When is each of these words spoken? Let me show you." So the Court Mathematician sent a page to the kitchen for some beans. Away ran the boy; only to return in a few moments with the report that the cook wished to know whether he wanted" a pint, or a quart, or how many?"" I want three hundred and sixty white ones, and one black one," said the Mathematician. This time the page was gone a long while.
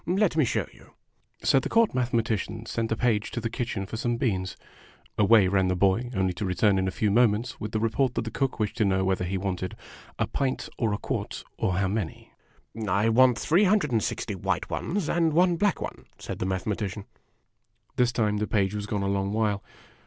Let 0.07 0.35
me 0.35 0.45
show 0.45 0.65
you." 0.73 0.95
So 1.43 1.59
the 1.59 1.69
Court 1.69 1.93
Mathematician 1.93 2.65
sent 2.65 2.91
a 2.91 2.95
page 2.97 3.29
to 3.29 3.39
the 3.39 3.51
kitchen 3.51 3.85
for 3.85 3.97
some 3.97 4.17
beans. 4.17 4.57
Away 5.15 5.47
ran 5.47 5.67
the 5.67 5.75
boy; 5.75 6.09
only 6.15 6.33
to 6.33 6.43
return 6.43 6.79
in 6.79 6.87
a 6.87 6.97
few 6.99 7.11
moments 7.11 7.59
with 7.59 7.71
the 7.71 7.79
report 7.79 8.15
that 8.15 8.23
the 8.23 8.31
cook 8.31 8.59
wished 8.59 8.77
to 8.77 8.83
know 8.85 9.05
whether 9.05 9.23
he 9.23 9.37
wanted" 9.37 9.75
a 10.17 10.25
pint, 10.25 10.69
or 10.79 10.91
a 10.91 10.97
quart, 10.97 11.43
or 11.55 11.75
how 11.75 11.87
many?"" 11.87 12.33
I 13.03 13.09
want 13.09 13.37
three 13.37 13.65
hundred 13.65 13.91
and 13.91 14.01
sixty 14.01 14.33
white 14.33 14.71
ones, 14.71 15.07
and 15.07 15.33
one 15.33 15.55
black 15.55 15.79
one," 15.79 16.05
said 16.17 16.39
the 16.39 16.47
Mathematician. 16.47 17.05
This 17.95 18.11
time 18.11 18.37
the 18.37 18.47
page 18.47 18.73
was 18.73 18.87
gone 18.87 19.03
a 19.03 19.07
long 19.07 19.31
while. 19.33 19.63